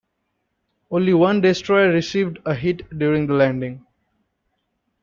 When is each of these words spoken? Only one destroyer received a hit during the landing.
Only 0.89 1.13
one 1.13 1.41
destroyer 1.41 1.91
received 1.93 2.39
a 2.43 2.55
hit 2.55 2.89
during 2.97 3.27
the 3.27 3.35
landing. 3.35 3.85